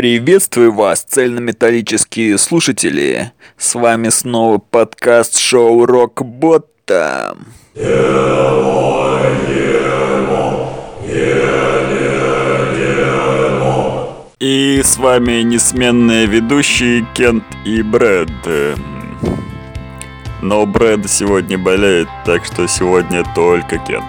Приветствую 0.00 0.72
вас, 0.72 1.02
цельнометаллические 1.02 2.38
слушатели. 2.38 3.32
С 3.58 3.74
вами 3.74 4.08
снова 4.08 4.56
подкаст 4.56 5.38
шоу 5.38 5.84
Рок 5.84 6.24
Ботта. 6.24 7.36
И 14.38 14.80
с 14.82 14.96
вами 14.96 15.42
несменные 15.42 16.24
ведущие 16.24 17.06
Кент 17.12 17.44
и 17.66 17.82
Брэд. 17.82 18.30
Но 20.40 20.64
Брэд 20.64 21.10
сегодня 21.10 21.58
болеет, 21.58 22.08
так 22.24 22.46
что 22.46 22.66
сегодня 22.66 23.22
только 23.34 23.76
Кент. 23.76 24.06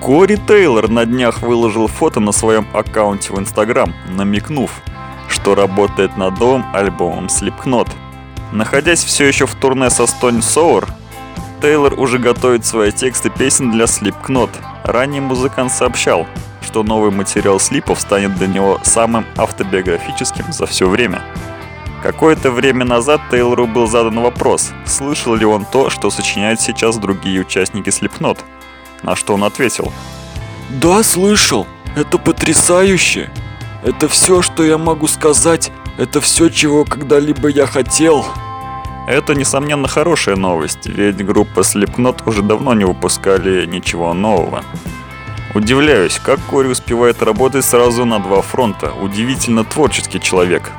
Кори 0.00 0.38
Тейлор 0.46 0.88
на 0.88 1.04
днях 1.04 1.42
выложил 1.42 1.88
фото 1.88 2.20
на 2.20 2.30
своем 2.30 2.64
аккаунте 2.72 3.32
в 3.32 3.40
Инстаграм, 3.40 3.92
намекнув, 4.08 4.70
что 5.40 5.54
работает 5.54 6.16
над 6.16 6.38
новым 6.38 6.64
альбомом 6.74 7.26
Slipknot. 7.26 7.88
Находясь 8.52 9.02
все 9.04 9.26
еще 9.26 9.46
в 9.46 9.54
турне 9.54 9.90
со 9.90 10.04
Stone 10.04 10.40
Sour, 10.40 10.88
Тейлор 11.62 11.98
уже 11.98 12.18
готовит 12.18 12.64
свои 12.64 12.90
тексты 12.90 13.30
песен 13.30 13.70
для 13.70 13.84
Slipknot. 13.84 14.50
Ранее 14.84 15.20
музыкант 15.20 15.72
сообщал, 15.72 16.26
что 16.62 16.82
новый 16.82 17.10
материал 17.10 17.60
Слипов 17.60 18.00
станет 18.00 18.36
для 18.36 18.46
него 18.46 18.80
самым 18.82 19.26
автобиографическим 19.36 20.52
за 20.52 20.66
все 20.66 20.88
время. 20.88 21.22
Какое-то 22.02 22.50
время 22.50 22.84
назад 22.84 23.20
Тейлору 23.30 23.66
был 23.66 23.86
задан 23.86 24.20
вопрос, 24.20 24.72
слышал 24.86 25.34
ли 25.34 25.44
он 25.44 25.64
то, 25.64 25.90
что 25.90 26.10
сочиняют 26.10 26.60
сейчас 26.60 26.96
другие 26.96 27.40
участники 27.40 27.88
Slipknot– 27.88 28.38
на 29.02 29.16
что 29.16 29.34
он 29.34 29.44
ответил. 29.44 29.92
«Да, 30.70 31.02
слышал. 31.02 31.66
Это 31.96 32.18
потрясающе. 32.18 33.30
Это 33.82 34.08
все, 34.08 34.42
что 34.42 34.62
я 34.62 34.78
могу 34.78 35.06
сказать. 35.08 35.72
Это 35.98 36.20
все, 36.20 36.48
чего 36.48 36.84
когда-либо 36.84 37.48
я 37.48 37.66
хотел». 37.66 38.26
Это, 39.06 39.34
несомненно, 39.34 39.88
хорошая 39.88 40.36
новость, 40.36 40.86
ведь 40.86 41.24
группа 41.24 41.60
Slipknot 41.60 42.22
уже 42.26 42.42
давно 42.42 42.74
не 42.74 42.84
выпускали 42.84 43.66
ничего 43.66 44.14
нового. 44.14 44.62
Удивляюсь, 45.52 46.20
как 46.22 46.38
Кори 46.48 46.68
успевает 46.68 47.20
работать 47.22 47.64
сразу 47.64 48.04
на 48.04 48.20
два 48.20 48.40
фронта. 48.40 48.92
Удивительно 49.00 49.64
творческий 49.64 50.20
человек. 50.20 50.70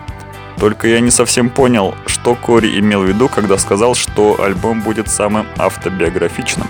Только 0.58 0.88
я 0.88 1.02
не 1.02 1.11
совсем 1.11 1.49
понял, 1.49 1.93
что 2.05 2.36
Кори 2.36 2.80
имел 2.80 3.02
в 3.02 3.05
виду, 3.05 3.27
когда 3.27 3.58
сказал, 3.58 3.95
что 3.95 4.41
альбом 4.41 4.81
будет 4.81 5.09
самым 5.09 5.45
автобиографичным. 5.58 6.67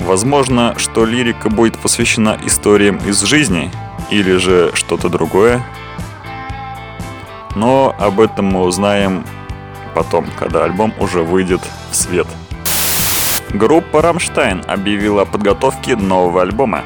Возможно, 0.00 0.74
что 0.76 1.04
лирика 1.04 1.50
будет 1.50 1.78
посвящена 1.78 2.36
историям 2.44 2.96
из 3.06 3.22
жизни 3.22 3.70
или 4.10 4.36
же 4.36 4.70
что-то 4.74 5.08
другое. 5.08 5.64
Но 7.54 7.94
об 7.98 8.20
этом 8.20 8.46
мы 8.46 8.62
узнаем 8.62 9.24
потом, 9.94 10.26
когда 10.38 10.64
альбом 10.64 10.92
уже 10.98 11.22
выйдет 11.22 11.60
в 11.90 11.96
свет. 11.96 12.26
Группа 13.50 14.02
«Рамштайн» 14.02 14.64
объявила 14.66 15.22
о 15.22 15.26
подготовке 15.26 15.94
нового 15.94 16.42
альбома. 16.42 16.82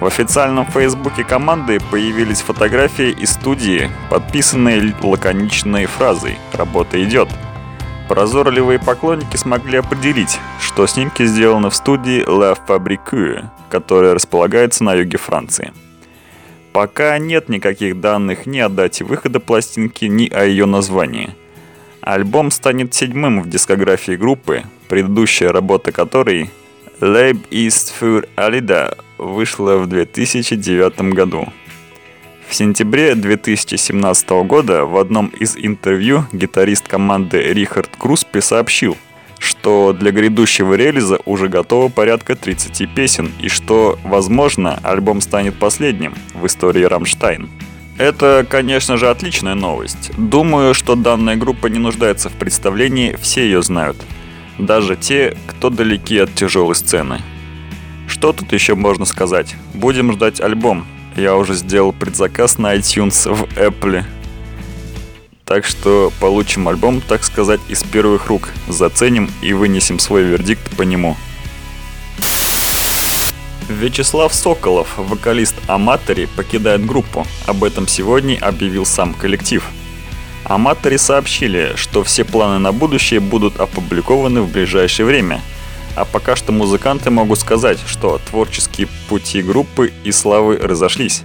В 0.00 0.06
официальном 0.06 0.66
фейсбуке 0.66 1.24
команды 1.24 1.78
появились 1.90 2.40
фотографии 2.40 3.10
из 3.10 3.32
студии, 3.32 3.90
подписанные 4.10 4.94
лаконичной 5.02 5.86
фразой 5.86 6.38
«Работа 6.52 7.02
идет». 7.04 7.28
Прозорливые 8.08 8.78
поклонники 8.78 9.36
смогли 9.36 9.78
определить, 9.78 10.38
что 10.60 10.86
снимки 10.86 11.24
сделаны 11.24 11.70
в 11.70 11.74
студии 11.74 12.22
La 12.26 12.56
Fabrique, 12.66 13.46
которая 13.70 14.14
располагается 14.14 14.84
на 14.84 14.94
юге 14.94 15.16
Франции. 15.16 15.72
Пока 16.74 17.18
нет 17.18 17.48
никаких 17.48 18.00
данных 18.00 18.46
ни 18.46 18.58
о 18.58 18.68
дате 18.68 19.04
выхода 19.04 19.38
пластинки, 19.38 20.06
ни 20.06 20.28
о 20.28 20.44
ее 20.44 20.66
названии. 20.66 21.30
Альбом 22.00 22.50
станет 22.50 22.92
седьмым 22.92 23.42
в 23.42 23.48
дискографии 23.48 24.16
группы, 24.16 24.64
предыдущая 24.88 25.52
работа 25.52 25.92
которой 25.92 26.50
Leib 27.00 27.48
ist 27.50 27.92
für 28.00 28.28
Alida 28.34 28.98
вышла 29.18 29.76
в 29.76 29.86
2009 29.86 31.14
году. 31.14 31.46
В 32.48 32.54
сентябре 32.56 33.14
2017 33.14 34.28
года 34.44 34.84
в 34.84 34.96
одном 34.96 35.28
из 35.28 35.56
интервью 35.56 36.24
гитарист 36.32 36.88
команды 36.88 37.40
Рихард 37.40 37.90
Круспи 37.96 38.40
сообщил, 38.40 38.96
что 39.44 39.92
для 39.92 40.10
грядущего 40.10 40.74
релиза 40.74 41.18
уже 41.24 41.48
готово 41.48 41.88
порядка 41.88 42.34
30 42.34 42.94
песен 42.94 43.30
и 43.40 43.48
что, 43.48 43.98
возможно, 44.02 44.80
альбом 44.82 45.20
станет 45.20 45.54
последним 45.58 46.14
в 46.34 46.46
истории 46.46 46.82
Рамштайн. 46.82 47.48
Это, 47.96 48.44
конечно 48.48 48.96
же, 48.96 49.08
отличная 49.08 49.54
новость. 49.54 50.10
Думаю, 50.16 50.74
что 50.74 50.96
данная 50.96 51.36
группа 51.36 51.68
не 51.68 51.78
нуждается 51.78 52.28
в 52.28 52.32
представлении, 52.32 53.16
все 53.20 53.42
ее 53.44 53.62
знают. 53.62 53.96
Даже 54.58 54.96
те, 54.96 55.36
кто 55.46 55.70
далеки 55.70 56.18
от 56.18 56.34
тяжелой 56.34 56.74
сцены. 56.74 57.20
Что 58.08 58.32
тут 58.32 58.52
еще 58.52 58.74
можно 58.74 59.04
сказать? 59.04 59.54
Будем 59.74 60.12
ждать 60.12 60.40
альбом, 60.40 60.86
я 61.16 61.36
уже 61.36 61.54
сделал 61.54 61.92
предзаказ 61.92 62.58
на 62.58 62.74
iTunes 62.74 63.32
в 63.32 63.44
Apple. 63.56 64.04
Так 65.44 65.64
что 65.64 66.12
получим 66.20 66.68
альбом, 66.68 67.00
так 67.00 67.22
сказать, 67.24 67.60
из 67.68 67.82
первых 67.82 68.26
рук. 68.26 68.50
Заценим 68.68 69.30
и 69.42 69.52
вынесем 69.52 69.98
свой 69.98 70.22
вердикт 70.22 70.76
по 70.76 70.82
нему. 70.82 71.16
Вячеслав 73.68 74.34
Соколов, 74.34 74.88
вокалист 74.96 75.54
Аматори, 75.66 76.26
покидает 76.36 76.84
группу. 76.84 77.26
Об 77.46 77.64
этом 77.64 77.88
сегодня 77.88 78.38
объявил 78.40 78.86
сам 78.86 79.14
коллектив. 79.14 79.64
Аматори 80.44 80.98
сообщили, 80.98 81.72
что 81.76 82.04
все 82.04 82.24
планы 82.24 82.58
на 82.58 82.72
будущее 82.72 83.20
будут 83.20 83.60
опубликованы 83.60 84.42
в 84.42 84.50
ближайшее 84.50 85.06
время– 85.06 85.40
а 85.96 86.04
пока 86.04 86.34
что 86.36 86.52
музыканты 86.52 87.10
могут 87.10 87.38
сказать, 87.38 87.78
что 87.86 88.20
творческие 88.30 88.88
пути 89.08 89.42
группы 89.42 89.92
и 90.02 90.10
славы 90.10 90.56
разошлись. 90.56 91.22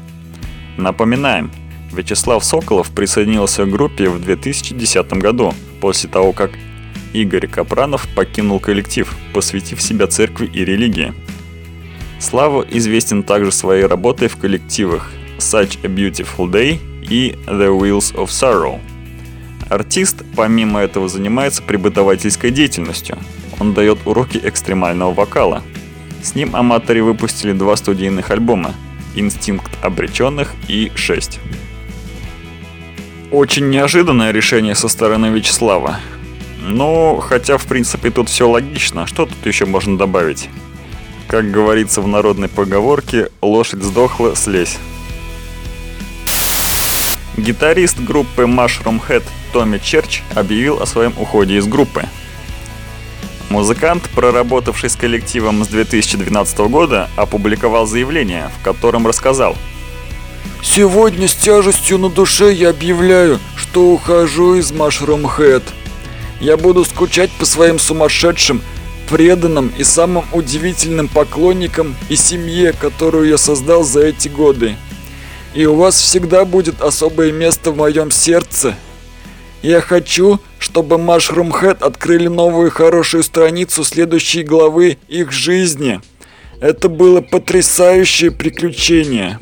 Напоминаем, 0.78 1.52
Вячеслав 1.92 2.44
Соколов 2.44 2.92
присоединился 2.92 3.66
к 3.66 3.70
группе 3.70 4.10
в 4.10 4.22
2010 4.22 5.14
году, 5.14 5.54
после 5.82 6.10
того, 6.10 6.34
как 6.34 6.52
Игорь 7.14 7.48
Капранов 7.48 8.08
покинул 8.16 8.60
коллектив, 8.60 9.14
посвятив 9.34 9.82
себя 9.82 10.08
церкви 10.08 10.50
и 10.54 10.64
религии. 10.64 11.14
Слава 12.20 12.66
известен 12.70 13.24
также 13.24 13.52
своей 13.52 13.86
работой 13.86 14.28
в 14.28 14.38
коллективах 14.38 15.12
Such 15.38 15.80
a 15.84 15.88
Beautiful 15.88 16.52
Day 16.52 16.80
и 17.02 17.36
The 17.48 17.78
Wheels 17.78 18.14
of 18.16 18.28
Sorrow. 18.28 18.80
Артист 19.70 20.24
помимо 20.36 20.82
этого 20.82 21.08
занимается 21.08 21.64
преподавательской 21.64 22.52
деятельностью– 22.52 23.18
он 23.60 23.74
дает 23.74 24.00
уроки 24.06 24.40
экстремального 24.42 25.14
вокала. 25.14 25.64
С 26.24 26.36
ним 26.36 26.56
аматоры 26.56 27.04
выпустили 27.04 27.54
два 27.54 27.76
студийных 27.76 28.32
альбома 28.32 28.74
«Инстинкт 29.16 29.72
обреченных» 29.84 30.54
и 30.68 30.92
«6». 30.96 31.40
Очень 33.32 33.70
неожиданное 33.70 34.32
решение 34.32 34.76
со 34.76 34.88
стороны 34.88 35.28
Вячеслава. 35.28 36.00
Ну, 36.62 37.20
хотя 37.22 37.58
в 37.58 37.66
принципе 37.66 38.10
тут 38.10 38.28
все 38.30 38.50
логично, 38.50 39.06
что 39.06 39.26
тут 39.26 39.46
еще 39.46 39.66
можно 39.66 39.98
добавить? 39.98 40.50
Как 41.28 41.52
говорится 41.52 42.02
в 42.02 42.08
народной 42.08 42.48
поговорке, 42.48 43.30
лошадь 43.42 43.84
сдохла, 43.84 44.36
слезь. 44.36 44.78
Гитарист 47.38 48.00
группы 48.00 48.44
Mushroom 48.44 49.00
Head 49.08 49.24
Томми 49.54 49.78
Черч 49.78 50.24
объявил 50.34 50.82
о 50.82 50.86
своем 50.86 51.14
уходе 51.18 51.58
из 51.58 51.68
группы– 51.68 52.06
Музыкант, 53.50 54.08
проработавший 54.14 54.92
с 54.92 54.96
коллективом 54.96 55.64
с 55.64 55.68
2012 55.70 56.60
года, 56.70 57.10
опубликовал 57.16 57.88
заявление, 57.88 58.52
в 58.60 58.64
котором 58.64 59.08
рассказал 59.08 59.58
«Сегодня 60.62 61.28
с 61.28 61.36
тяжестью 61.36 61.98
на 61.98 62.10
душе 62.10 62.52
я 62.52 62.70
объявляю, 62.70 63.40
что 63.56 63.92
ухожу 63.92 64.56
из 64.56 64.72
Mushroom 64.72 65.24
Head. 65.38 65.64
Я 66.42 66.58
буду 66.58 66.86
скучать 66.86 67.32
по 67.32 67.46
своим 67.46 67.80
сумасшедшим, 67.80 68.62
преданным 69.10 69.74
и 69.78 69.84
самым 69.84 70.26
удивительным 70.32 71.08
поклонникам 71.08 71.96
и 72.10 72.16
семье, 72.16 72.74
которую 72.74 73.28
я 73.28 73.38
создал 73.38 73.84
за 73.84 74.02
эти 74.02 74.28
годы. 74.28 74.76
И 75.54 75.66
у 75.66 75.76
вас 75.76 76.00
всегда 76.00 76.46
будет 76.46 76.82
особое 76.82 77.32
место 77.32 77.72
в 77.72 77.78
моем 77.78 78.12
сердце. 78.12 78.76
Я 79.62 79.82
хочу, 79.82 80.40
чтобы 80.60 80.96
Mushroom 80.98 81.52
Head 81.52 81.84
открыли 81.84 82.28
новую 82.28 82.72
хорошую 82.72 83.24
страницу 83.24 83.84
следующей 83.84 84.44
главы 84.44 84.98
их 85.08 85.32
жизни. 85.32 86.00
Это 86.62 86.88
было 86.88 87.22
потрясающее 87.22 88.32
приключение. 88.32 89.40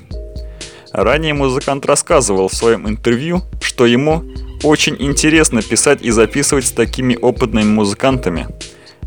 Ранее 0.92 1.34
музыкант 1.34 1.86
рассказывал 1.86 2.48
в 2.48 2.54
своем 2.54 2.88
интервью, 2.88 3.42
что 3.62 3.86
ему 3.86 4.24
очень 4.63 4.95
интересно 5.00 5.62
писать 5.62 6.01
и 6.01 6.12
записывать 6.12 6.66
с 6.66 6.72
такими 6.72 7.16
опытными 7.16 7.69
музыкантами. 7.69 8.48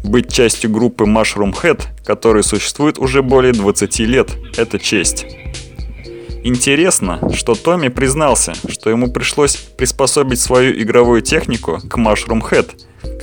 Быть 0.03 0.33
частью 0.33 0.71
группы 0.71 1.05
Mushroom 1.05 1.53
Head, 1.53 1.83
которая 2.05 2.43
существует 2.43 2.99
уже 2.99 3.23
более 3.23 3.53
20 3.53 3.99
лет, 4.01 4.31
это 4.57 4.79
честь. 4.79 5.27
Интересно, 6.43 7.21
что 7.35 7.55
Томми 7.55 7.89
признался, 7.89 8.55
что 8.69 8.89
ему 8.89 9.13
пришлось 9.13 9.57
приспособить 9.57 10.41
свою 10.41 10.73
игровую 10.81 11.21
технику 11.21 11.81
к 11.87 11.99
Mushroom 11.99 12.41
Head, 12.41 12.71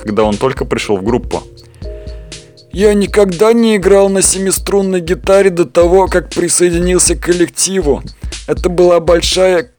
когда 0.02 0.22
он 0.22 0.36
только 0.36 0.64
пришел 0.64 0.96
в 0.98 1.02
группу. 1.02 1.42
Я 2.70 2.94
никогда 2.94 3.52
не 3.52 3.76
играл 3.76 4.08
на 4.08 4.22
семиструнной 4.22 5.00
гитаре 5.00 5.50
до 5.50 5.64
того, 5.64 6.06
как 6.06 6.30
присоединился 6.30 7.16
к 7.16 7.24
коллективу. 7.24 8.04
Это 8.48 8.70
была 8.70 8.98
большая 8.98 9.70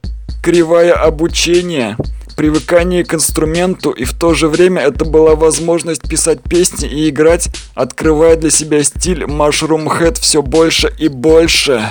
кривая 0.44 0.94
обучения, 0.94 1.96
привыкание 2.36 3.04
к 3.04 3.12
инструменту, 3.12 3.90
и 3.90 4.04
в 4.04 4.16
то 4.16 4.32
же 4.32 4.46
время 4.46 4.82
это 4.82 5.04
была 5.04 5.34
возможность 5.34 6.08
писать 6.08 6.40
песни 6.44 6.88
и 6.88 7.08
играть, 7.08 7.50
открывая 7.74 8.36
для 8.36 8.50
себя 8.50 8.84
стиль 8.84 9.24
Mushroom 9.24 9.86
Head 9.86 10.20
все 10.20 10.40
больше 10.40 10.94
и 10.96 11.08
больше. 11.08 11.82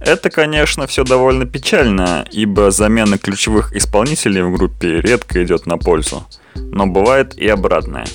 Это, 0.00 0.28
конечно, 0.28 0.88
все 0.88 1.04
довольно 1.04 1.46
печально, 1.46 2.26
ибо 2.32 2.72
замена 2.72 3.16
ключевых 3.16 3.76
исполнителей 3.76 4.42
в 4.42 4.52
группе 4.52 5.00
редко 5.00 5.44
идет 5.44 5.66
на 5.66 5.78
пользу. 5.78 6.26
Но 6.56 6.88
бывает 6.88 7.38
и 7.38 7.46
обратное. 7.46 8.06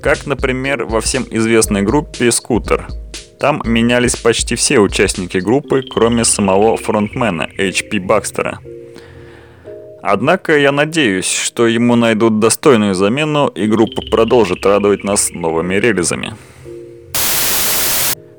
Как, 0.00 0.26
например, 0.26 0.84
во 0.84 1.00
всем 1.00 1.26
известной 1.28 1.82
группе 1.82 2.30
«Скутер». 2.30 2.86
Там 3.40 3.62
менялись 3.64 4.16
почти 4.16 4.54
все 4.54 4.80
участники 4.80 5.38
группы, 5.38 5.82
кроме 5.82 6.24
самого 6.24 6.76
фронтмена 6.76 7.48
H.P. 7.58 7.98
Бакстера. 7.98 8.58
Однако 10.02 10.58
я 10.58 10.72
надеюсь, 10.72 11.30
что 11.30 11.66
ему 11.66 11.96
найдут 11.96 12.38
достойную 12.38 12.94
замену 12.94 13.48
и 13.48 13.66
группа 13.66 14.02
продолжит 14.10 14.66
радовать 14.66 15.04
нас 15.04 15.30
новыми 15.30 15.76
релизами. 15.76 16.34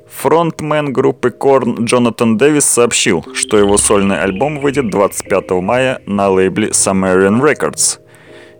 Фронтмен 0.08 0.92
группы 0.92 1.30
Korn 1.30 1.84
Джонатан 1.84 2.36
Дэвис 2.38 2.64
сообщил, 2.64 3.24
что 3.34 3.58
его 3.58 3.78
сольный 3.78 4.22
альбом 4.22 4.60
выйдет 4.60 4.88
25 4.88 5.50
мая 5.62 6.00
на 6.06 6.28
лейбле 6.28 6.68
Sumerian 6.68 7.40
Records, 7.40 7.98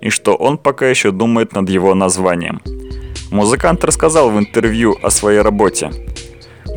и 0.00 0.10
что 0.10 0.34
он 0.34 0.58
пока 0.58 0.88
еще 0.88 1.12
думает 1.12 1.52
над 1.52 1.70
его 1.70 1.94
названием. 1.94 2.60
Музыкант 3.30 3.84
рассказал 3.84 4.30
в 4.30 4.38
интервью 4.38 4.98
о 5.02 5.10
своей 5.10 5.40
работе. 5.40 5.90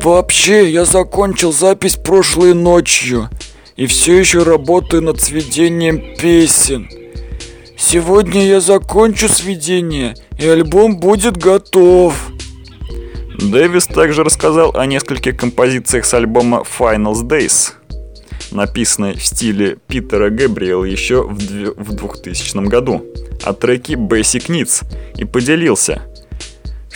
Вообще, 0.06 0.70
я 0.70 0.84
закончил 0.84 1.52
запись 1.52 1.96
прошлой 1.96 2.54
ночью 2.54 3.28
и 3.74 3.86
все 3.86 4.16
еще 4.16 4.44
работаю 4.44 5.02
над 5.02 5.20
сведением 5.20 6.16
песен. 6.16 6.88
Сегодня 7.76 8.46
я 8.46 8.60
закончу 8.60 9.28
сведение, 9.28 10.14
и 10.38 10.46
альбом 10.46 11.00
будет 11.00 11.36
готов. 11.36 12.14
Дэвис 13.40 13.88
также 13.88 14.22
рассказал 14.22 14.76
о 14.76 14.86
нескольких 14.86 15.36
композициях 15.36 16.04
с 16.04 16.14
альбома 16.14 16.62
Finals 16.78 17.24
Days, 17.24 17.72
написанной 18.52 19.14
в 19.14 19.24
стиле 19.24 19.76
Питера 19.88 20.30
Гэбриэл 20.30 20.84
еще 20.84 21.24
в 21.24 21.96
2000 21.96 22.68
году, 22.68 23.04
о 23.42 23.52
треке 23.52 23.94
Basic 23.94 24.46
Needs, 24.46 24.84
и 25.18 25.24
поделился, 25.24 26.00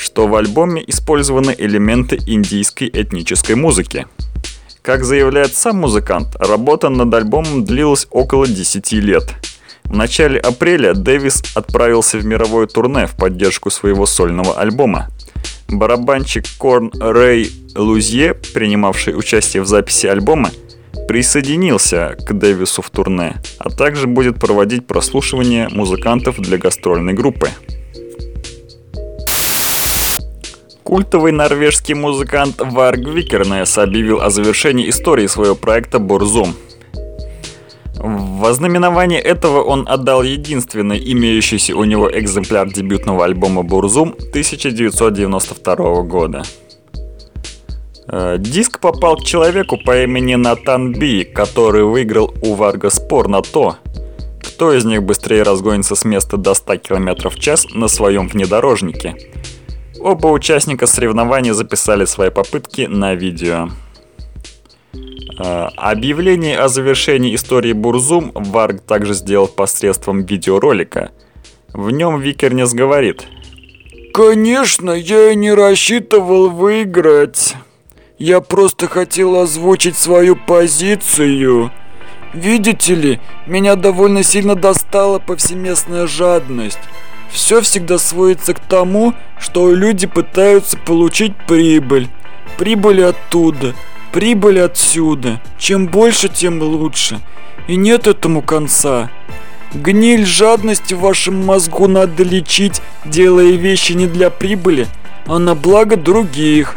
что 0.00 0.26
в 0.26 0.34
альбоме 0.34 0.82
использованы 0.86 1.54
элементы 1.56 2.18
индийской 2.26 2.90
этнической 2.92 3.54
музыки. 3.54 4.06
Как 4.82 5.04
заявляет 5.04 5.54
сам 5.54 5.76
музыкант, 5.76 6.36
работа 6.38 6.88
над 6.88 7.12
альбомом 7.12 7.64
длилась 7.64 8.06
около 8.10 8.46
10 8.46 8.92
лет. 8.92 9.34
В 9.84 9.94
начале 9.94 10.40
апреля 10.40 10.94
Дэвис 10.94 11.42
отправился 11.54 12.18
в 12.18 12.24
мировое 12.24 12.66
турне 12.66 13.06
в 13.06 13.16
поддержку 13.16 13.70
своего 13.70 14.06
сольного 14.06 14.58
альбома– 14.58 15.08
Барабанщик 15.70 16.44
Корн 16.58 16.90
Рэй 16.98 17.50
Лузье, 17.76 18.34
принимавший 18.34 19.16
участие 19.16 19.62
в 19.62 19.66
записи 19.66 20.06
альбома, 20.06 20.50
присоединился 21.06 22.16
к 22.26 22.32
Дэвису 22.32 22.82
в 22.82 22.90
турне, 22.90 23.36
а 23.58 23.70
также 23.70 24.06
будет 24.06 24.38
проводить 24.38 24.86
прослушивание 24.86 25.68
музыкантов 25.70 26.40
для 26.40 26.58
гастрольной 26.58 27.12
группы. 27.12 27.50
Культовый 30.90 31.30
норвежский 31.30 31.94
музыкант 31.94 32.56
Варг 32.58 32.98
Викернес 32.98 33.78
объявил 33.78 34.20
о 34.20 34.28
завершении 34.28 34.90
истории 34.90 35.28
своего 35.28 35.54
проекта 35.54 36.00
Борзум– 36.00 36.56
в 37.94 38.44
ознаменование 38.44 39.20
этого 39.20 39.62
он 39.62 39.86
отдал 39.86 40.24
единственный 40.24 40.98
имеющийся 41.12 41.76
у 41.76 41.84
него 41.84 42.10
экземпляр 42.10 42.68
дебютного 42.72 43.24
альбома 43.24 43.62
«Бурзум» 43.62 44.16
1992 44.30 46.02
года. 46.02 46.42
Э, 48.08 48.36
диск 48.38 48.80
попал 48.80 49.16
к 49.16 49.24
человеку 49.24 49.76
по 49.76 50.02
имени 50.02 50.34
Натан 50.34 50.92
Би, 50.92 51.22
который 51.22 51.84
выиграл 51.84 52.34
у 52.42 52.54
Варга 52.54 52.90
спор 52.90 53.28
на 53.28 53.42
то, 53.42 53.76
кто 54.42 54.72
из 54.72 54.84
них 54.84 55.04
быстрее 55.04 55.42
разгонится 55.42 55.94
с 55.94 56.04
места 56.04 56.36
до 56.36 56.54
100 56.54 56.78
км 56.78 57.28
в 57.28 57.38
час 57.38 57.66
на 57.74 57.86
своем 57.86 58.26
внедорожнике. 58.26 59.14
Оба 60.00 60.28
участника 60.28 60.86
соревнований 60.86 61.50
записали 61.50 62.06
свои 62.06 62.30
попытки 62.30 62.82
на 62.82 63.14
видео. 63.14 63.68
Э, 65.38 65.68
объявление 65.76 66.58
о 66.58 66.68
завершении 66.68 67.34
истории 67.34 67.74
Бурзум 67.74 68.32
Варг 68.34 68.80
также 68.80 69.12
сделал 69.12 69.46
посредством 69.46 70.24
видеоролика. 70.24 71.10
В 71.74 71.90
нем 71.90 72.18
Викернес 72.18 72.72
говорит. 72.72 73.26
Конечно, 74.14 74.90
я 74.90 75.32
и 75.32 75.36
не 75.36 75.52
рассчитывал 75.52 76.48
выиграть. 76.48 77.56
Я 78.18 78.40
просто 78.40 78.88
хотел 78.88 79.36
озвучить 79.36 79.96
свою 79.96 80.34
позицию. 80.34 81.70
Видите 82.32 82.94
ли, 82.94 83.20
меня 83.46 83.76
довольно 83.76 84.22
сильно 84.22 84.54
достала 84.54 85.18
повсеместная 85.18 86.06
жадность. 86.06 86.78
Все 87.30 87.60
всегда 87.60 87.98
сводится 87.98 88.54
к 88.54 88.60
тому, 88.60 89.14
что 89.38 89.72
люди 89.72 90.06
пытаются 90.06 90.76
получить 90.76 91.34
прибыль. 91.46 92.08
Прибыль 92.58 93.04
оттуда– 93.04 93.74
Прибыль 94.12 94.60
отсюда. 94.60 95.40
Чем 95.56 95.86
больше, 95.86 96.28
тем 96.28 96.60
лучше. 96.60 97.20
И 97.68 97.76
нет 97.76 98.08
этому 98.08 98.42
конца. 98.42 99.08
Гниль 99.72 100.26
жадности 100.26 100.94
в 100.94 101.00
вашем 101.00 101.46
мозгу 101.46 101.86
надо 101.86 102.24
лечить, 102.24 102.82
делая 103.04 103.52
вещи 103.52 103.92
не 103.92 104.08
для 104.08 104.30
прибыли, 104.30 104.88
а 105.26 105.38
на 105.38 105.54
благо 105.54 105.94
других. 105.94 106.76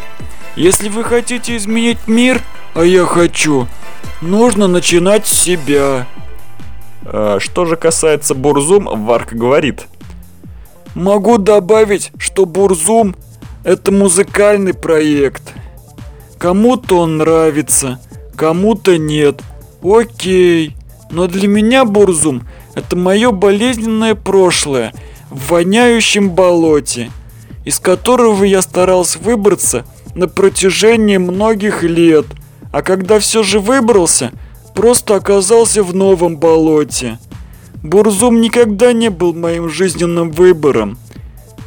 Если 0.56 0.90
вы 0.90 1.04
хотите 1.04 1.58
изменить 1.58 2.08
мир, 2.08 2.40
а 2.76 2.84
я 2.84 3.06
хочу, 3.06 3.68
нужно 4.22 4.68
начинать 4.68 5.26
с 5.26 5.32
себя. 5.32 6.06
А, 7.04 7.40
что 7.40 7.66
же 7.66 7.78
касается 7.78 8.36
Бурзум, 8.36 8.88
Варк 9.06 9.34
говорит. 9.34 9.88
Могу 10.96 11.38
добавить, 11.38 12.12
что 12.18 12.46
Бурзум– 12.46 13.16
это 13.64 13.92
музыкальный 13.92 14.74
проект– 14.74 15.44
Кому-то 16.44 17.00
он 17.00 17.20
нравится, 17.20 18.02
кому-то 18.36 18.98
нет. 18.98 19.42
Окей. 19.82 20.76
Но 21.10 21.28
для 21.28 21.48
меня 21.48 21.86
Бурзум– 21.86 22.46
это 22.76 22.98
мое 22.98 23.32
болезненное 23.32 24.14
прошлое 24.14 24.92
в 25.30 25.52
воняющем 25.52 26.32
болоте, 26.32 27.12
из 27.64 27.80
которого 27.80 28.44
я 28.44 28.62
старался 28.62 29.20
выбраться 29.20 29.86
на 30.16 30.28
протяжении 30.28 31.16
многих 31.16 31.82
лет. 31.82 32.26
А 32.74 32.82
когда 32.82 33.20
все 33.20 33.42
же 33.42 33.62
выбрался, 33.62 34.34
просто 34.76 35.16
оказался 35.16 35.82
в 35.82 35.96
новом 35.96 36.36
болоте. 36.36 37.20
Бурзум 37.84 38.42
никогда 38.42 38.94
не 38.94 39.10
был 39.10 39.34
моим 39.34 39.70
жизненным 39.70 40.32
выбором. 40.32 40.98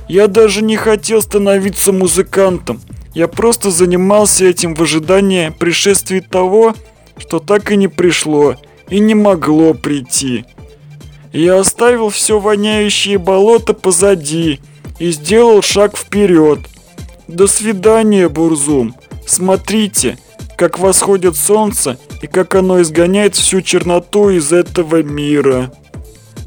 Я 0.08 0.26
даже 0.26 0.62
не 0.62 0.76
хотел 0.76 1.23
становиться 1.23 1.92
музыкантом– 1.92 2.80
я 3.16 3.28
просто 3.28 3.70
занимался 3.70 4.44
этим 4.44 4.75
в 4.75 4.82
ожидании 4.82 5.49
пришествия 5.49 6.20
того, 6.20 6.75
что 7.16 7.38
так 7.38 7.73
и 7.73 7.76
не 7.78 7.88
пришло 7.88 8.56
и 8.90 8.99
не 8.99 9.14
могло 9.14 9.73
прийти. 9.73 10.44
Я 11.32 11.58
оставил 11.58 12.11
все 12.11 12.38
воняющее 12.38 13.16
болото 13.16 13.73
позади 13.73 14.61
и 14.99 15.11
сделал 15.12 15.62
шаг 15.62 15.96
вперед. 15.96 16.58
До 17.26 17.46
свидания, 17.46 18.28
Бурзум. 18.28 18.94
Смотрите, 19.26 20.18
как 20.58 20.78
восходит 20.78 21.37
солнце 21.37 21.99
и 22.20 22.26
как 22.26 22.54
оно 22.54 22.82
изгоняет 22.82 23.35
всю 23.35 23.62
черноту 23.62 24.28
из 24.28 24.52
этого 24.52 25.02
мира. 25.02 25.73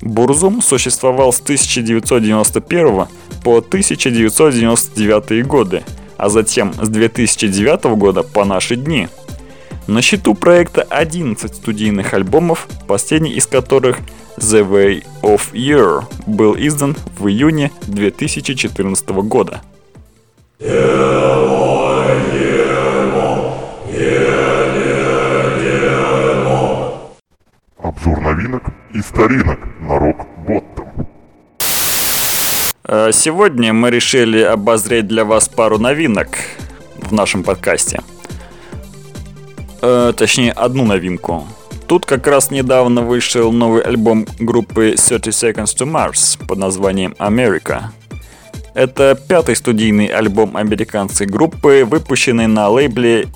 Бурзум 0.01 0.61
существовал 0.61 1.33
с 1.33 1.41
1991 1.41 3.07
по 3.43 3.57
1999 3.57 5.45
годы, 5.45 5.83
а 6.17 6.29
затем 6.29 6.73
с 6.73 6.87
2009 6.87 7.97
года 7.97 8.23
по 8.23 8.45
наши 8.45 8.75
дни. 8.75 9.09
На 9.87 10.01
счету 10.01 10.35
проекта 10.35 10.83
11 10.83 11.53
студийных 11.55 12.13
альбомов, 12.13 12.67
последний 12.87 13.31
из 13.31 13.47
которых 13.47 13.97
The 14.37 14.65
Way 14.65 15.03
of 15.21 15.51
Year 15.51 16.03
был 16.27 16.55
издан 16.55 16.95
в 17.17 17.27
июне 17.27 17.71
2014 17.87 19.09
года. 19.09 19.61
Обзор 27.81 28.21
новинок 28.21 28.63
и 28.93 29.01
старинок 29.01 29.60
на 29.79 30.00
рок-боттом. 30.00 31.08
Э, 32.84 33.12
сегодня 33.13 33.74
мы 33.74 33.89
решили 33.91 34.41
обозреть 34.41 35.08
для 35.08 35.25
вас 35.25 35.48
пару 35.48 35.77
новинок 35.77 36.29
в 36.98 37.13
нашем 37.13 37.43
подкасте. 37.43 38.01
Э, 39.81 40.13
точнее, 40.15 40.51
одну 40.51 40.86
новинку. 40.86 41.48
Тут 41.88 42.05
как 42.05 42.27
раз 42.27 42.51
недавно 42.51 43.01
вышел 43.01 43.51
новый 43.51 43.81
альбом 43.81 44.25
группы 44.39 44.96
30 44.96 45.27
Seconds 45.27 45.75
to 45.77 45.86
Mars 45.86 46.38
под 46.48 46.58
названием 46.58 47.15
America. 47.19 47.86
Это 48.74 49.19
пятый 49.27 49.55
студийный 49.55 50.08
альбом 50.08 50.55
американской 50.55 51.27
группы, 51.27 51.86
выпущенный 51.86 52.48
на 52.48 52.69
лейбле 52.69 53.27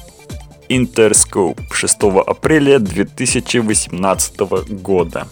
Interscope 0.70 1.60
6 1.72 1.98
апреля 2.26 2.80
2018 2.80 4.40
года. 4.82 5.28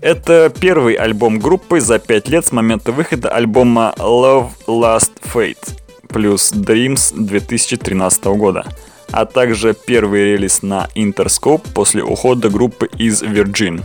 Это 0.00 0.52
первый 0.60 0.94
альбом 0.94 1.38
группы 1.38 1.80
за 1.80 1.98
пять 1.98 2.28
лет 2.28 2.46
с 2.46 2.52
момента 2.52 2.92
выхода 2.92 3.28
альбома 3.28 3.94
Love 3.98 4.50
Last 4.66 5.12
Fate 5.22 5.76
плюс 6.08 6.52
Dreams 6.52 7.12
2013 7.14 8.24
года, 8.24 8.64
а 9.10 9.26
также 9.26 9.74
первый 9.74 10.32
релиз 10.32 10.62
на 10.62 10.88
Interscope 10.94 11.66
после 11.74 12.02
ухода 12.02 12.48
группы 12.48 12.88
из 12.98 13.22
Virgin. 13.22 13.82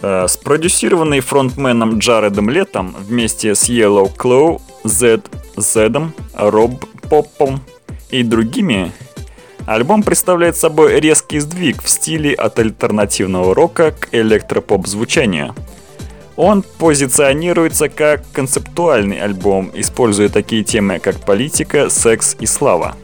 Э, 0.00 0.26
спродюсированный 0.28 1.20
фронтменом 1.20 1.98
Джаредом 1.98 2.50
Летом 2.50 2.94
вместе 2.98 3.54
с 3.54 3.68
Yellow 3.68 4.14
Claw, 4.16 4.60
Zed 4.84 5.24
Zedом, 5.56 6.12
Роб 6.34 6.84
Попом 7.10 7.60
и 8.10 8.22
другими, 8.22 8.92
альбом 9.66 10.02
представляет 10.02 10.56
собой 10.56 11.00
резкий 11.00 11.40
сдвиг 11.40 11.82
в 11.82 11.88
стиле 11.88 12.34
от 12.34 12.58
альтернативного 12.58 13.54
рока 13.54 13.92
к 13.92 14.08
электропоп 14.12 14.86
звучанию. 14.86 15.54
Он 16.36 16.62
позиционируется 16.78 17.88
как 17.88 18.22
концептуальный 18.32 19.20
альбом, 19.20 19.70
используя 19.74 20.28
такие 20.28 20.62
темы, 20.62 21.00
как 21.00 21.16
политика, 21.24 21.90
секс 21.90 22.36
и 22.38 22.46
слава. 22.46 22.96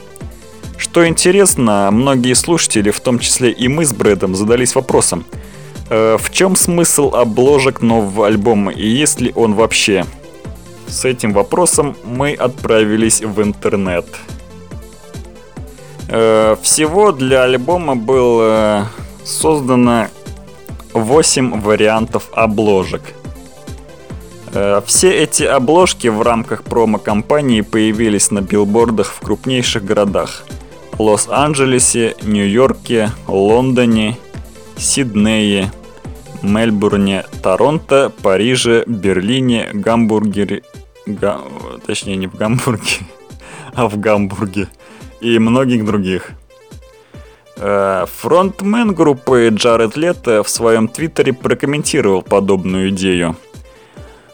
Что 0.76 1.06
интересно, 1.06 1.88
многие 1.90 2.34
слушатели, 2.34 2.90
в 2.90 3.00
том 3.00 3.18
числе 3.18 3.50
и 3.50 3.68
мы 3.68 3.84
с 3.84 3.92
Брэдом, 3.92 4.34
задались 4.34 4.74
вопросом, 4.74 5.24
э, 5.90 6.16
в 6.20 6.30
чем 6.30 6.56
смысл 6.56 7.14
обложек 7.14 7.80
нового 7.80 8.26
альбома 8.26 8.72
и 8.72 8.86
есть 8.86 9.20
ли 9.20 9.32
он 9.34 9.54
вообще? 9.54 10.04
С 10.86 11.04
этим 11.04 11.32
вопросом 11.32 11.96
мы 12.04 12.34
отправились 12.34 13.20
в 13.20 13.42
интернет. 13.42 14.06
Э, 16.08 16.56
всего 16.62 17.12
для 17.12 17.42
альбома 17.44 17.96
было 17.96 18.88
создано 19.24 20.08
8 20.92 21.60
вариантов 21.60 22.28
обложек. 22.32 23.02
Э, 24.52 24.82
все 24.86 25.10
эти 25.12 25.42
обложки 25.42 26.08
в 26.08 26.22
рамках 26.22 26.62
промо-компании 26.62 27.62
появились 27.62 28.30
на 28.30 28.40
билбордах 28.40 29.08
в 29.08 29.20
крупнейших 29.20 29.84
городах. 29.84 30.44
Лос-Анджелесе, 30.98 32.14
Нью-Йорке, 32.22 33.10
Лондоне, 33.26 34.16
Сиднее, 34.76 35.72
Мельбурне, 36.42 37.24
Торонто, 37.42 38.12
Париже, 38.22 38.84
Берлине, 38.86 39.70
Гамбурге, 39.72 40.62
Га... 41.06 41.40
точнее 41.86 42.16
не 42.16 42.26
в 42.28 42.36
Гамбурге, 42.36 42.98
а 43.74 43.88
в 43.88 43.98
Гамбурге 43.98 44.68
и 45.20 45.38
многих 45.38 45.84
других. 45.84 46.32
Э, 47.56 48.06
фронтмен 48.12 48.94
группы 48.94 49.48
Джаред 49.52 49.96
Лето 49.96 50.42
в 50.42 50.48
своем 50.48 50.88
твиттере 50.88 51.32
прокомментировал 51.32 52.22
подобную 52.22 52.90
идею. 52.90 53.36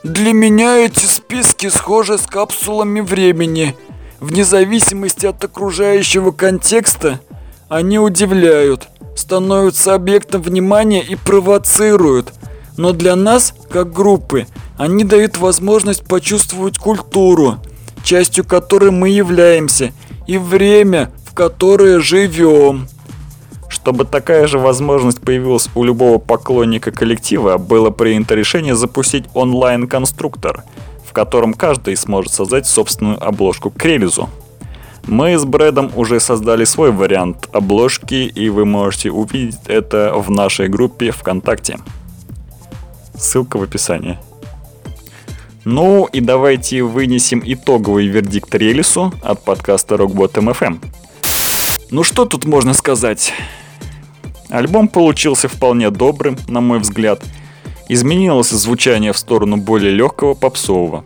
«Для 0.03 0.33
меня 0.33 0.79
эти 0.79 1.05
списки 1.05 1.69
схожи 1.69 2.17
с 2.17 2.27
капсулами 2.27 3.01
времени. 3.01 3.77
Вне 4.21 4.45
зависимости 4.45 5.27
от 5.27 5.43
окружающего 5.45 6.31
контекста, 6.31 7.21
они 7.69 7.99
удивляют, 7.99 8.89
становятся 9.15 9.95
объектом 9.95 10.43
внимания 10.43 11.03
и 11.03 11.15
провоцируют. 11.15 12.33
Но 12.77 12.93
для 12.93 13.17
нас, 13.17 13.55
как 13.71 13.93
группы, 13.93 14.47
они 14.79 15.05
дают 15.05 15.37
возможность 15.37 16.07
почувствовать 16.07 16.79
культуру, 16.79 17.59
частью 18.03 18.45
которой 18.45 18.91
мы 18.91 19.11
являемся– 19.11 19.93
и 20.31 20.39
время, 20.39 21.11
в 21.27 21.35
которое 21.35 21.99
живем. 21.99 22.87
Чтобы 23.69 24.05
такая 24.05 24.47
же 24.47 24.61
возможность 24.61 25.21
появилась 25.21 25.69
у 25.75 25.83
любого 25.83 26.19
поклонника 26.19 26.93
коллектива, 26.93 27.59
было 27.59 27.91
принято 27.91 28.37
решение 28.37 28.77
запустить 28.77 29.25
онлайн-конструктор, 29.35 30.63
в 31.05 31.13
котором 31.13 31.53
каждый 31.53 31.97
сможет 31.97 32.33
создать 32.33 32.69
собственную 32.69 33.21
обложку 33.21 33.71
к 33.71 33.85
релизу. 33.85 34.29
Мы 35.09 35.37
с 35.37 35.45
Брэдом 35.45 35.91
уже 35.97 36.21
создали 36.21 36.63
свой 36.63 36.93
вариант 36.93 37.49
обложки, 37.53 38.15
и 38.15 38.51
вы 38.51 38.65
можете 38.65 39.11
увидеть 39.11 39.59
это 39.67 40.13
в 40.15 40.31
нашей 40.31 40.69
группе 40.69 41.11
ВКонтакте. 41.11 41.81
Ссылка 43.19 43.57
в 43.57 43.65
описании. 43.65 44.17
Ну 45.65 46.07
и 46.07 46.21
давайте 46.21 46.83
вынесем 46.83 47.43
итоговый 47.45 48.07
вердикт 48.07 48.55
релису 48.55 49.13
от 49.23 49.45
подкаста 49.45 49.97
Rockbot 49.97 50.33
MFM. 50.33 50.83
Ну 51.91 52.03
что 52.03 52.25
тут 52.25 52.47
можно 52.47 52.73
сказать? 52.73 53.35
Альбом 54.49 54.89
получился 54.89 55.49
вполне 55.49 55.91
добрым, 55.91 56.39
на 56.49 56.63
мой 56.63 56.79
взгляд. 56.79 57.23
Изменилось 57.91 58.51
звучание 58.51 59.13
в 59.13 59.19
сторону 59.19 59.59
более 59.59 59.93
легкого 59.93 60.33
попсового. 60.33 61.05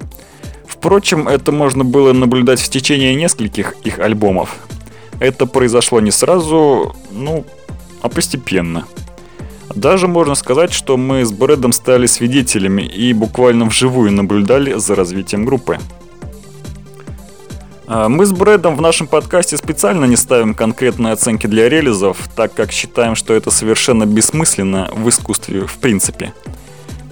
Впрочем, 0.68 1.26
это 1.26 1.50
можно 1.50 1.82
было 1.82 2.12
наблюдать 2.12 2.60
в 2.60 2.68
течение 2.68 3.14
нескольких 3.16 3.74
их 3.82 3.98
альбомов. 3.98 4.56
Это 5.18 5.46
произошло 5.46 5.98
не 5.98 6.12
сразу, 6.12 6.94
ну, 7.10 7.44
а 8.02 8.08
постепенно– 8.08 8.86
даже 9.74 10.08
можно 10.08 10.34
сказать, 10.34 10.72
что 10.72 10.96
мы 10.96 11.24
с 11.24 11.32
Брэдом 11.32 11.72
стали 11.72 12.06
свидетелями 12.06 12.82
и 12.82 13.12
буквально 13.12 13.64
вживую 13.66 14.12
наблюдали 14.12 14.74
за 14.78 14.94
развитием 14.94 15.44
группы. 15.44 15.78
А, 17.86 18.08
мы 18.08 18.24
с 18.24 18.32
Брэдом 18.32 18.76
в 18.76 18.80
нашем 18.80 19.06
подкасте 19.06 19.56
специально 19.56 20.04
не 20.04 20.16
ставим 20.16 20.54
конкретные 20.54 21.12
оценки 21.12 21.46
для 21.46 21.68
релизов, 21.68 22.18
так 22.34 22.54
как 22.54 22.72
считаем, 22.72 23.14
что 23.14 23.34
это 23.34 23.50
совершенно 23.50 24.06
бессмысленно 24.06 24.90
в 24.92 25.08
искусстве 25.08 25.66
в 25.66 25.76
принципе. 25.78 26.32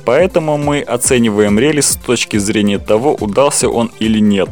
Поэтому 0.05 0.57
мы 0.57 0.81
оцениваем 0.81 1.59
релиз 1.59 1.91
с 1.91 1.97
точки 1.97 2.37
зрения 2.37 2.79
того, 2.79 3.15
удался 3.15 3.69
он 3.69 3.91
или 3.99 4.19
нет. 4.19 4.49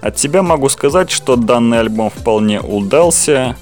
От 0.00 0.18
себя 0.18 0.42
могу 0.42 0.68
сказать, 0.68 1.10
что 1.10 1.36
данный 1.36 1.80
альбом 1.80 2.10
вполне 2.10 2.60
удался, 2.60 3.56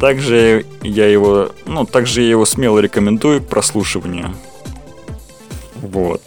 также 0.00 0.64
я 0.82 1.06
его, 1.06 1.50
ну, 1.66 1.84
также 1.84 2.22
я 2.22 2.30
его 2.30 2.46
смело 2.46 2.78
рекомендую 2.78 3.42
к 3.42 3.46
прослушиванию. 3.46 4.34
Вот. 5.76 6.22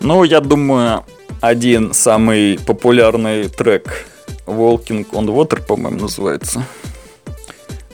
Ну, 0.00 0.24
я 0.24 0.40
думаю, 0.40 1.04
один 1.42 1.92
самый 1.92 2.58
популярный 2.58 3.48
трек 3.48 4.06
Walking 4.46 5.08
on 5.10 5.26
Water, 5.26 5.62
по-моему, 5.62 6.00
называется. 6.00 6.64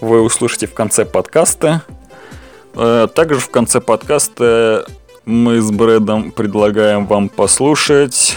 Вы 0.00 0.23
услышите 0.23 0.69
в 0.69 0.75
конце 0.75 1.05
подкаста. 1.05 1.83
Э, 2.75 3.09
также 3.12 3.40
в 3.40 3.50
конце 3.50 3.81
подкаста 3.81 4.87
мы 5.25 5.61
с 5.61 5.71
Брэдом 5.73 6.31
предлагаем 6.31 7.07
вам 7.07 7.28
послушать 7.28 8.37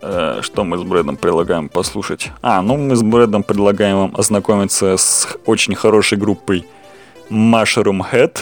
что 0.00 0.64
мы 0.64 0.78
с 0.78 0.82
Брэдом 0.82 1.16
предлагаем 1.16 1.68
послушать? 1.68 2.30
А, 2.40 2.62
ну 2.62 2.76
мы 2.76 2.94
с 2.94 3.02
Брэдом 3.02 3.42
предлагаем 3.42 3.96
вам 3.96 4.14
ознакомиться 4.16 4.96
с 4.96 5.28
очень 5.46 5.74
хорошей 5.74 6.18
группой 6.18 6.66
Mushroom 7.30 8.00
Head 8.10 8.38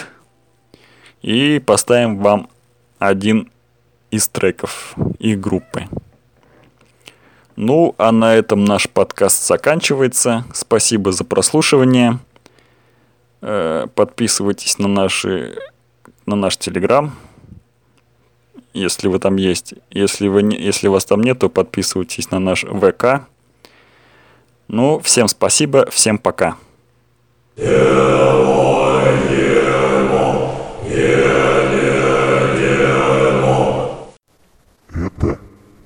и 1.23 1.59
поставим 1.59 2.19
вам 2.19 2.49
один 2.99 3.51
из 4.11 4.29
треков 4.29 4.95
их 5.19 5.41
группы. 5.41 5.85
Ну, 7.57 7.95
а 7.97 8.13
на 8.13 8.35
этом 8.35 8.65
наш 8.65 8.89
подкаст 8.89 9.47
заканчивается. 9.47 10.45
Спасибо 10.53 11.11
за 11.11 11.25
прослушивание. 11.25 12.19
Э, 13.41 13.87
подписывайтесь 13.95 14.79
на 14.79 14.89
наши 14.89 15.57
на 16.27 16.37
наш 16.37 16.57
телеграм 16.57 17.15
если 18.77 19.09
вы 19.09 19.19
там 19.19 19.37
есть. 19.37 19.75
Если, 19.91 20.29
вы 20.29 20.43
не, 20.43 20.57
если 20.57 20.89
вас 20.89 21.05
там 21.05 21.23
нет, 21.23 21.39
то 21.39 21.49
подписывайтесь 21.49 22.31
на 22.31 22.39
наш 22.39 22.65
ВК. 22.65 23.27
Ну, 24.69 25.01
всем 25.01 25.29
спасибо, 25.29 25.89
всем 25.91 26.19
пока. 26.19 26.57
Это 27.57 28.27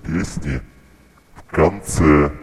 песни 0.02 0.60
в 1.34 1.54
конце. 1.54 2.39